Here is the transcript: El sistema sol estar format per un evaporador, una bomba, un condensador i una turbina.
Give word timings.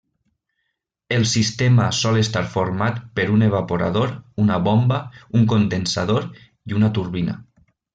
El 1.17 1.25
sistema 1.31 1.89
sol 1.99 2.17
estar 2.23 2.43
format 2.55 2.99
per 3.21 3.27
un 3.37 3.45
evaporador, 3.51 4.17
una 4.47 4.61
bomba, 4.73 5.01
un 5.41 5.49
condensador 5.57 6.31
i 6.53 6.81
una 6.83 6.95
turbina. 7.01 7.43